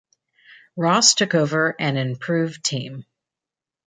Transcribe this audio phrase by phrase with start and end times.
[0.75, 3.05] Ross took over an improved team.